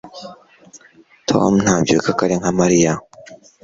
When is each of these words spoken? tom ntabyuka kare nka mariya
tom 1.29 1.51
ntabyuka 1.63 2.09
kare 2.17 2.35
nka 2.41 2.51
mariya 2.59 2.93